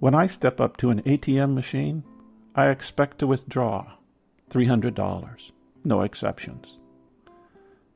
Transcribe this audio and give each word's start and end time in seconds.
When 0.00 0.14
I 0.14 0.28
step 0.28 0.60
up 0.60 0.78
to 0.78 0.88
an 0.88 1.02
ATM 1.02 1.52
machine, 1.54 2.04
I 2.54 2.70
expect 2.70 3.18
to 3.18 3.26
withdraw 3.26 3.92
$300, 4.50 5.28
no 5.84 6.00
exceptions. 6.00 6.78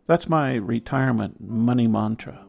That's 0.06 0.28
my 0.28 0.54
retirement 0.56 1.40
money 1.40 1.86
mantra. 1.86 2.44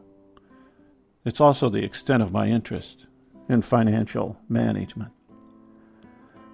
It's 1.24 1.40
also 1.40 1.70
the 1.70 1.82
extent 1.82 2.22
of 2.22 2.32
my 2.32 2.48
interest 2.48 3.06
in 3.48 3.62
financial 3.62 4.36
management. 4.46 5.12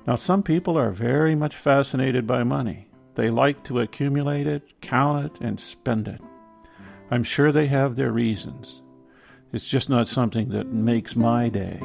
Now, 0.07 0.15
some 0.15 0.45
people 0.45 0.79
are 0.79 0.93
very 0.93 1.35
much 1.35 1.57
fascinated 1.57 2.25
by 2.25 2.45
money. 2.45 2.87
They 3.17 3.31
like 3.31 3.65
to 3.65 3.81
accumulate 3.81 4.47
it, 4.47 4.81
count 4.81 5.27
it, 5.27 5.41
and 5.45 5.59
spend 5.59 6.07
it. 6.07 6.21
I'm 7.11 7.25
sure 7.25 7.51
they 7.51 7.67
have 7.67 7.97
their 7.97 8.13
reasons. 8.13 8.81
It's 9.53 9.69
just 9.69 9.91
not 9.91 10.07
something 10.07 10.51
that 10.51 10.69
makes 10.69 11.17
my 11.17 11.49
day. 11.49 11.81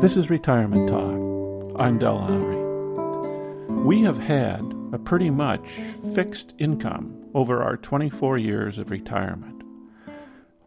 This 0.00 0.16
is 0.16 0.30
Retirement 0.30 0.88
Talk. 0.88 1.74
I'm 1.76 1.98
Del 1.98 2.14
Lowry. 2.14 3.82
We 3.82 4.02
have 4.02 4.20
had 4.20 4.62
a 4.92 4.98
pretty 4.98 5.28
much 5.28 5.68
fixed 6.14 6.54
income 6.56 7.28
over 7.34 7.60
our 7.64 7.76
24 7.76 8.38
years 8.38 8.78
of 8.78 8.92
retirement. 8.92 9.64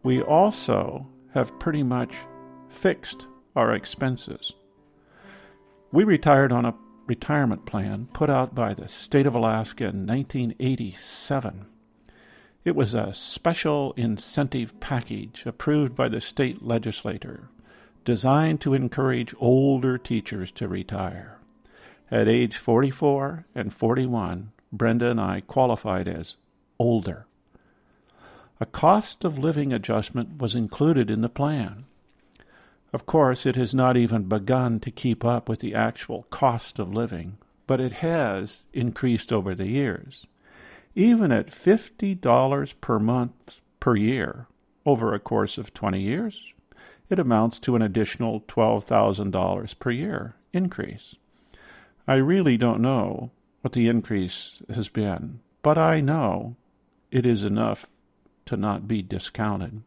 We 0.02 0.20
also 0.20 1.06
have 1.32 1.58
pretty 1.58 1.82
much 1.82 2.12
fixed 2.68 3.26
our 3.56 3.72
expenses. 3.72 4.52
We 5.92 6.04
retired 6.04 6.52
on 6.52 6.66
a 6.66 6.74
retirement 7.06 7.64
plan 7.64 8.08
put 8.12 8.28
out 8.28 8.54
by 8.54 8.74
the 8.74 8.86
state 8.86 9.26
of 9.26 9.34
Alaska 9.34 9.84
in 9.84 10.06
1987. 10.06 11.64
It 12.66 12.76
was 12.76 12.92
a 12.92 13.14
special 13.14 13.94
incentive 13.96 14.78
package 14.78 15.44
approved 15.46 15.96
by 15.96 16.10
the 16.10 16.20
state 16.20 16.62
legislature 16.62 17.48
designed 18.04 18.60
to 18.60 18.74
encourage 18.74 19.34
older 19.38 19.98
teachers 19.98 20.50
to 20.52 20.68
retire. 20.68 21.38
At 22.10 22.28
age 22.28 22.56
44 22.56 23.46
and 23.54 23.72
41, 23.72 24.52
Brenda 24.72 25.10
and 25.10 25.20
I 25.20 25.40
qualified 25.40 26.08
as 26.08 26.36
older. 26.78 27.26
A 28.60 28.66
cost 28.66 29.24
of 29.24 29.38
living 29.38 29.72
adjustment 29.72 30.40
was 30.40 30.54
included 30.54 31.10
in 31.10 31.20
the 31.20 31.28
plan. 31.28 31.84
Of 32.92 33.06
course, 33.06 33.46
it 33.46 33.56
has 33.56 33.74
not 33.74 33.96
even 33.96 34.28
begun 34.28 34.78
to 34.80 34.90
keep 34.90 35.24
up 35.24 35.48
with 35.48 35.60
the 35.60 35.74
actual 35.74 36.24
cost 36.30 36.78
of 36.78 36.92
living, 36.92 37.38
but 37.66 37.80
it 37.80 37.94
has 37.94 38.64
increased 38.72 39.32
over 39.32 39.54
the 39.54 39.66
years. 39.66 40.26
Even 40.94 41.32
at 41.32 41.46
$50 41.50 42.74
per 42.80 42.98
month 42.98 43.60
per 43.80 43.96
year 43.96 44.46
over 44.84 45.14
a 45.14 45.18
course 45.18 45.56
of 45.56 45.72
20 45.72 46.00
years, 46.00 46.52
it 47.12 47.18
amounts 47.18 47.58
to 47.60 47.76
an 47.76 47.82
additional 47.82 48.40
$12,000 48.42 49.78
per 49.78 49.90
year 49.90 50.34
increase. 50.52 51.14
I 52.08 52.14
really 52.14 52.56
don't 52.56 52.80
know 52.80 53.30
what 53.60 53.72
the 53.72 53.86
increase 53.86 54.52
has 54.74 54.88
been, 54.88 55.40
but 55.62 55.78
I 55.78 56.00
know 56.00 56.56
it 57.10 57.26
is 57.26 57.44
enough 57.44 57.86
to 58.46 58.56
not 58.56 58.88
be 58.88 59.02
discounted. 59.02 59.82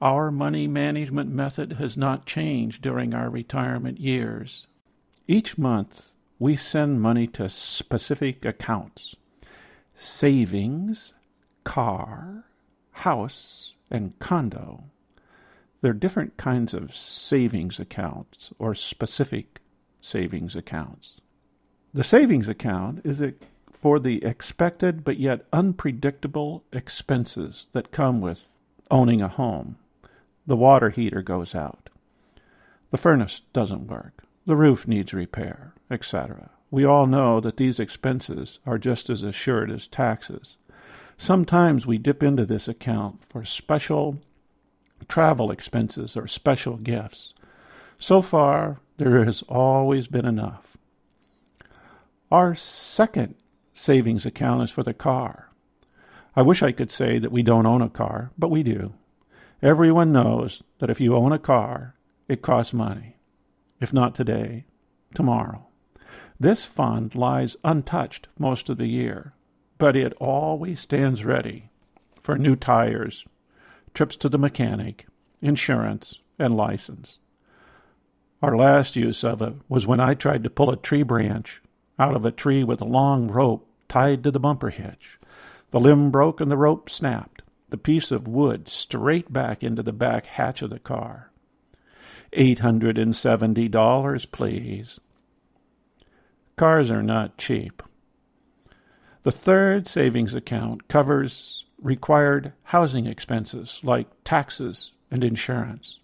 Our 0.00 0.30
money 0.30 0.66
management 0.66 1.30
method 1.30 1.74
has 1.74 1.96
not 1.96 2.26
changed 2.26 2.80
during 2.82 3.12
our 3.14 3.28
retirement 3.28 3.98
years. 3.98 4.66
Each 5.26 5.58
month, 5.58 6.10
we 6.38 6.56
send 6.56 7.00
money 7.00 7.26
to 7.28 7.48
specific 7.50 8.44
accounts 8.44 9.16
savings, 9.96 11.12
car, 11.62 12.44
house, 12.92 13.72
and 13.90 14.18
condo. 14.18 14.84
There 15.84 15.90
are 15.90 15.94
different 15.94 16.38
kinds 16.38 16.72
of 16.72 16.96
savings 16.96 17.78
accounts 17.78 18.48
or 18.58 18.74
specific 18.74 19.60
savings 20.00 20.56
accounts. 20.56 21.20
The 21.92 22.02
savings 22.02 22.48
account 22.48 23.02
is 23.04 23.22
for 23.70 24.00
the 24.00 24.24
expected 24.24 25.04
but 25.04 25.18
yet 25.20 25.44
unpredictable 25.52 26.64
expenses 26.72 27.66
that 27.74 27.92
come 27.92 28.22
with 28.22 28.40
owning 28.90 29.20
a 29.20 29.28
home. 29.28 29.76
The 30.46 30.56
water 30.56 30.88
heater 30.88 31.20
goes 31.20 31.54
out. 31.54 31.90
The 32.90 32.96
furnace 32.96 33.42
doesn't 33.52 33.86
work. 33.86 34.24
The 34.46 34.56
roof 34.56 34.88
needs 34.88 35.12
repair, 35.12 35.74
etc. 35.90 36.48
We 36.70 36.86
all 36.86 37.06
know 37.06 37.40
that 37.40 37.58
these 37.58 37.78
expenses 37.78 38.58
are 38.64 38.78
just 38.78 39.10
as 39.10 39.22
assured 39.22 39.70
as 39.70 39.86
taxes. 39.86 40.56
Sometimes 41.18 41.86
we 41.86 41.98
dip 41.98 42.22
into 42.22 42.46
this 42.46 42.68
account 42.68 43.22
for 43.22 43.44
special 43.44 44.22
travel 45.08 45.50
expenses, 45.50 46.16
or 46.16 46.26
special 46.26 46.76
gifts. 46.76 47.32
So 47.98 48.22
far, 48.22 48.80
there 48.96 49.24
has 49.24 49.42
always 49.48 50.06
been 50.08 50.26
enough. 50.26 50.76
Our 52.30 52.54
second 52.54 53.34
savings 53.72 54.26
account 54.26 54.62
is 54.62 54.70
for 54.70 54.82
the 54.82 54.94
car. 54.94 55.50
I 56.36 56.42
wish 56.42 56.62
I 56.62 56.72
could 56.72 56.90
say 56.90 57.18
that 57.18 57.32
we 57.32 57.42
don't 57.42 57.66
own 57.66 57.82
a 57.82 57.88
car, 57.88 58.30
but 58.38 58.50
we 58.50 58.62
do. 58.62 58.94
Everyone 59.62 60.12
knows 60.12 60.62
that 60.78 60.90
if 60.90 61.00
you 61.00 61.14
own 61.14 61.32
a 61.32 61.38
car, 61.38 61.94
it 62.28 62.42
costs 62.42 62.72
money. 62.72 63.16
If 63.80 63.92
not 63.92 64.14
today, 64.14 64.64
tomorrow. 65.14 65.66
This 66.38 66.64
fund 66.64 67.14
lies 67.14 67.56
untouched 67.62 68.28
most 68.38 68.68
of 68.68 68.78
the 68.78 68.88
year, 68.88 69.32
but 69.78 69.96
it 69.96 70.12
always 70.14 70.80
stands 70.80 71.24
ready 71.24 71.70
for 72.22 72.36
new 72.36 72.56
tires, 72.56 73.24
trips 73.94 74.16
to 74.16 74.28
the 74.28 74.38
mechanic, 74.38 75.06
insurance, 75.40 76.18
and 76.38 76.56
license. 76.56 77.18
Our 78.42 78.56
last 78.56 78.96
use 78.96 79.24
of 79.24 79.40
it 79.40 79.54
was 79.68 79.86
when 79.86 80.00
I 80.00 80.14
tried 80.14 80.44
to 80.44 80.50
pull 80.50 80.70
a 80.70 80.76
tree 80.76 81.02
branch 81.02 81.62
out 81.98 82.14
of 82.14 82.26
a 82.26 82.30
tree 82.30 82.64
with 82.64 82.80
a 82.80 82.86
long 82.86 83.28
rope 83.28 83.66
tied 83.88 84.24
to 84.24 84.30
the 84.30 84.40
bumper 84.40 84.70
hitch. 84.70 85.18
The 85.70 85.80
limb 85.80 86.10
broke 86.10 86.40
and 86.40 86.50
the 86.50 86.56
rope 86.56 86.90
snapped, 86.90 87.42
the 87.70 87.78
piece 87.78 88.10
of 88.10 88.28
wood 88.28 88.68
straight 88.68 89.32
back 89.32 89.62
into 89.62 89.82
the 89.82 89.92
back 89.92 90.26
hatch 90.26 90.60
of 90.62 90.70
the 90.70 90.78
car. 90.78 91.30
Eight 92.32 92.58
hundred 92.58 92.98
and 92.98 93.14
seventy 93.14 93.68
dollars, 93.68 94.26
please. 94.26 94.98
Cars 96.56 96.90
are 96.90 97.02
not 97.02 97.38
cheap. 97.38 97.82
The 99.22 99.32
third 99.32 99.88
savings 99.88 100.34
account 100.34 100.86
covers 100.88 101.63
required 101.84 102.52
housing 102.64 103.06
expenses 103.06 103.78
like 103.84 104.08
taxes 104.24 104.90
and 105.10 105.22
insurance. 105.22 105.98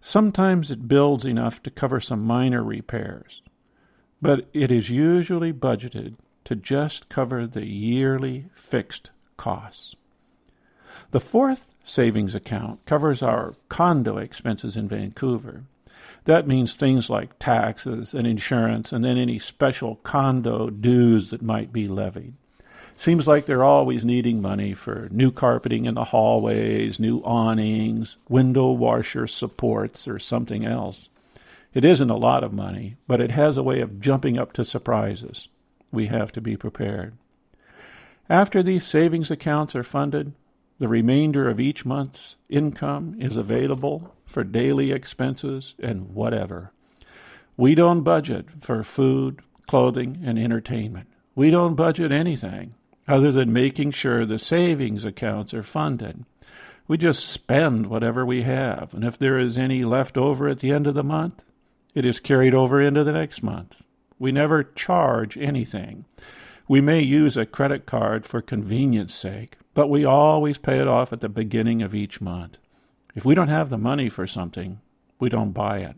Sometimes 0.00 0.70
it 0.70 0.88
builds 0.88 1.24
enough 1.24 1.62
to 1.64 1.70
cover 1.70 2.00
some 2.00 2.22
minor 2.22 2.62
repairs, 2.62 3.42
but 4.22 4.48
it 4.52 4.70
is 4.70 4.88
usually 4.88 5.52
budgeted 5.52 6.14
to 6.44 6.54
just 6.56 7.08
cover 7.08 7.46
the 7.46 7.66
yearly 7.66 8.46
fixed 8.54 9.10
costs. 9.36 9.94
The 11.10 11.20
fourth 11.20 11.66
savings 11.84 12.34
account 12.34 12.84
covers 12.86 13.20
our 13.20 13.54
condo 13.68 14.16
expenses 14.16 14.76
in 14.76 14.88
Vancouver. 14.88 15.64
That 16.24 16.46
means 16.46 16.74
things 16.74 17.10
like 17.10 17.38
taxes 17.40 18.14
and 18.14 18.28
insurance 18.28 18.92
and 18.92 19.04
then 19.04 19.18
any 19.18 19.40
special 19.40 19.96
condo 19.96 20.70
dues 20.70 21.30
that 21.30 21.42
might 21.42 21.72
be 21.72 21.86
levied. 21.86 22.34
Seems 22.98 23.26
like 23.26 23.46
they're 23.46 23.64
always 23.64 24.04
needing 24.04 24.40
money 24.40 24.74
for 24.74 25.08
new 25.10 25.32
carpeting 25.32 25.86
in 25.86 25.94
the 25.94 26.04
hallways, 26.04 27.00
new 27.00 27.18
awnings, 27.20 28.16
window 28.28 28.70
washer 28.70 29.26
supports, 29.26 30.06
or 30.06 30.18
something 30.20 30.64
else. 30.64 31.08
It 31.74 31.84
isn't 31.84 32.10
a 32.10 32.16
lot 32.16 32.44
of 32.44 32.52
money, 32.52 32.96
but 33.08 33.20
it 33.20 33.32
has 33.32 33.56
a 33.56 33.62
way 33.62 33.80
of 33.80 34.00
jumping 34.00 34.38
up 34.38 34.52
to 34.52 34.64
surprises. 34.64 35.48
We 35.90 36.06
have 36.06 36.30
to 36.32 36.40
be 36.40 36.56
prepared. 36.56 37.14
After 38.28 38.62
these 38.62 38.86
savings 38.86 39.30
accounts 39.30 39.74
are 39.74 39.82
funded, 39.82 40.32
the 40.78 40.88
remainder 40.88 41.48
of 41.48 41.60
each 41.60 41.84
month's 41.84 42.36
income 42.48 43.16
is 43.18 43.36
available 43.36 44.14
for 44.26 44.44
daily 44.44 44.92
expenses 44.92 45.74
and 45.78 46.14
whatever. 46.14 46.72
We 47.56 47.74
don't 47.74 48.02
budget 48.02 48.46
for 48.60 48.84
food, 48.84 49.40
clothing, 49.66 50.22
and 50.24 50.38
entertainment. 50.38 51.08
We 51.34 51.50
don't 51.50 51.74
budget 51.74 52.12
anything 52.12 52.74
other 53.08 53.32
than 53.32 53.52
making 53.52 53.90
sure 53.90 54.24
the 54.24 54.38
savings 54.38 55.04
accounts 55.04 55.52
are 55.52 55.62
funded. 55.62 56.24
We 56.88 56.98
just 56.98 57.26
spend 57.26 57.86
whatever 57.86 58.26
we 58.26 58.42
have, 58.42 58.92
and 58.92 59.04
if 59.04 59.18
there 59.18 59.38
is 59.38 59.56
any 59.56 59.84
left 59.84 60.16
over 60.16 60.48
at 60.48 60.58
the 60.58 60.72
end 60.72 60.86
of 60.86 60.94
the 60.94 61.04
month, 61.04 61.42
it 61.94 62.04
is 62.04 62.20
carried 62.20 62.54
over 62.54 62.80
into 62.80 63.04
the 63.04 63.12
next 63.12 63.42
month. 63.42 63.82
We 64.18 64.32
never 64.32 64.62
charge 64.62 65.36
anything. 65.36 66.04
We 66.68 66.80
may 66.80 67.00
use 67.00 67.36
a 67.36 67.46
credit 67.46 67.86
card 67.86 68.24
for 68.24 68.40
convenience 68.40 69.14
sake, 69.14 69.56
but 69.74 69.90
we 69.90 70.04
always 70.04 70.58
pay 70.58 70.78
it 70.78 70.88
off 70.88 71.12
at 71.12 71.20
the 71.20 71.28
beginning 71.28 71.82
of 71.82 71.94
each 71.94 72.20
month. 72.20 72.58
If 73.14 73.24
we 73.24 73.34
don't 73.34 73.48
have 73.48 73.68
the 73.68 73.78
money 73.78 74.08
for 74.08 74.26
something, 74.26 74.80
we 75.18 75.28
don't 75.28 75.52
buy 75.52 75.78
it. 75.78 75.96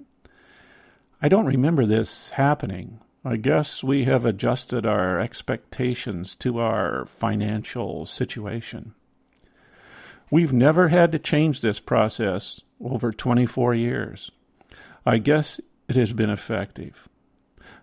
I 1.23 1.29
don't 1.29 1.47
remember 1.47 1.87
this 1.87 2.31
happening 2.31 3.01
I 3.27 3.37
guess 3.37 3.83
we 3.83 4.05
have 4.05 4.27
adjusted 4.27 4.85
our 4.85 5.19
expectations 5.19 6.35
to 6.41 6.59
our 6.59 7.07
financial 7.07 8.05
situation. 8.05 8.93
We've 10.31 10.53
never 10.53 10.89
had 10.89 11.11
to 11.13 11.19
change 11.19 11.63
this 11.63 11.81
process 11.81 12.61
over 12.83 13.13
24 13.13 13.75
years. 13.77 14.31
I 15.07 15.17
guess 15.17 15.59
it 15.89 15.97
has 15.97 16.13
been 16.13 16.29
effective. 16.29 17.09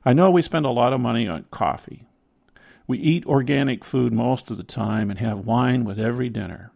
I 0.06 0.14
know 0.14 0.30
we 0.30 0.44
spend 0.44 0.68
a 0.68 0.70
lot 0.70 0.94
of 0.94 1.02
money 1.02 1.28
on 1.28 1.46
coffee. 1.50 2.06
We 2.86 3.00
eat 3.00 3.26
organic 3.26 3.84
food 3.84 4.14
most 4.14 4.52
of 4.52 4.58
the 4.58 4.64
time 4.64 5.10
and 5.10 5.18
have 5.18 5.48
wine 5.48 5.86
with 5.86 6.00
every 6.00 6.30
dinner. 6.30 6.72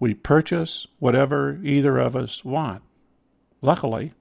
We 0.00 0.14
purchase 0.14 0.88
whatever 0.98 1.60
either 1.62 1.98
of 1.98 2.16
us 2.16 2.44
want. 2.44 2.82
Luckily, 3.62 4.14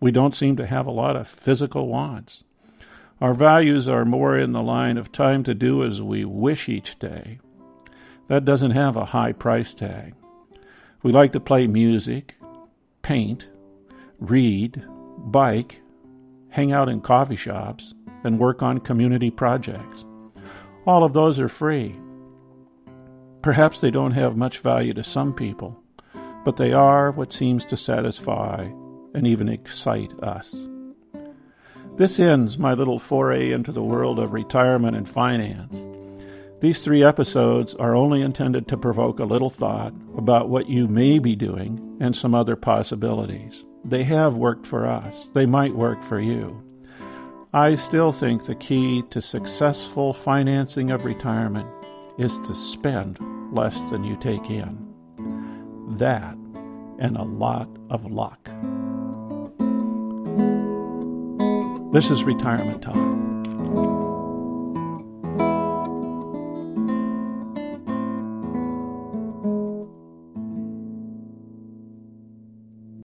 we 0.00 0.10
don't 0.10 0.34
seem 0.34 0.56
to 0.56 0.66
have 0.66 0.86
a 0.86 0.90
lot 0.90 1.14
of 1.14 1.28
physical 1.28 1.88
wants. 1.88 2.42
Our 3.18 3.32
values 3.32 3.88
are 3.88 4.04
more 4.04 4.36
in 4.38 4.52
the 4.52 4.62
line 4.62 4.98
of 4.98 5.10
time 5.10 5.42
to 5.44 5.54
do 5.54 5.82
as 5.82 6.02
we 6.02 6.26
wish 6.26 6.68
each 6.68 6.98
day. 6.98 7.38
That 8.28 8.44
doesn't 8.44 8.72
have 8.72 8.96
a 8.96 9.06
high 9.06 9.32
price 9.32 9.72
tag. 9.72 10.14
We 11.02 11.12
like 11.12 11.32
to 11.32 11.40
play 11.40 11.66
music, 11.66 12.34
paint, 13.00 13.46
read, 14.18 14.84
bike, 15.18 15.80
hang 16.50 16.72
out 16.72 16.90
in 16.90 17.00
coffee 17.00 17.36
shops, 17.36 17.94
and 18.22 18.38
work 18.38 18.62
on 18.62 18.80
community 18.80 19.30
projects. 19.30 20.04
All 20.86 21.02
of 21.02 21.14
those 21.14 21.40
are 21.40 21.48
free. 21.48 21.96
Perhaps 23.40 23.80
they 23.80 23.90
don't 23.90 24.12
have 24.12 24.36
much 24.36 24.58
value 24.58 24.92
to 24.92 25.04
some 25.04 25.32
people, 25.32 25.80
but 26.44 26.58
they 26.58 26.72
are 26.74 27.12
what 27.12 27.32
seems 27.32 27.64
to 27.66 27.78
satisfy 27.78 28.68
and 29.14 29.26
even 29.26 29.48
excite 29.48 30.12
us. 30.22 30.54
This 31.96 32.20
ends 32.20 32.58
my 32.58 32.74
little 32.74 32.98
foray 32.98 33.52
into 33.52 33.72
the 33.72 33.82
world 33.82 34.18
of 34.18 34.34
retirement 34.34 34.96
and 34.96 35.08
finance. 35.08 35.74
These 36.60 36.82
three 36.82 37.02
episodes 37.02 37.74
are 37.74 37.94
only 37.94 38.20
intended 38.20 38.68
to 38.68 38.76
provoke 38.76 39.18
a 39.18 39.24
little 39.24 39.48
thought 39.48 39.94
about 40.14 40.50
what 40.50 40.68
you 40.68 40.88
may 40.88 41.18
be 41.18 41.34
doing 41.34 41.96
and 42.00 42.14
some 42.14 42.34
other 42.34 42.54
possibilities. 42.54 43.64
They 43.82 44.04
have 44.04 44.34
worked 44.34 44.66
for 44.66 44.86
us, 44.86 45.14
they 45.32 45.46
might 45.46 45.74
work 45.74 46.02
for 46.04 46.20
you. 46.20 46.62
I 47.54 47.76
still 47.76 48.12
think 48.12 48.44
the 48.44 48.56
key 48.56 49.02
to 49.08 49.22
successful 49.22 50.12
financing 50.12 50.90
of 50.90 51.06
retirement 51.06 51.68
is 52.18 52.36
to 52.40 52.54
spend 52.54 53.18
less 53.52 53.74
than 53.90 54.04
you 54.04 54.16
take 54.16 54.50
in. 54.50 54.76
That 55.96 56.36
and 56.98 57.16
a 57.16 57.22
lot 57.22 57.68
of 57.88 58.04
luck. 58.04 58.50
This 61.96 62.10
is 62.10 62.24
Retirement 62.24 62.82
Talk. 62.82 63.25